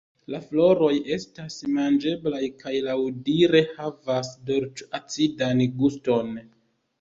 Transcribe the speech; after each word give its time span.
La 0.33 0.37
floroj 0.43 0.93
estas 1.15 1.57
manĝeblaj 1.75 2.41
kaj 2.63 2.73
laŭdire 2.87 3.61
havas 3.75 4.33
dolĉ-acidan 4.49 5.63
guston. 5.85 6.35